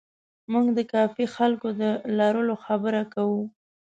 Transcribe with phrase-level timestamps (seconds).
[0.51, 1.83] موږ د کافي خلکو د
[2.17, 3.43] لرلو خبره کوو.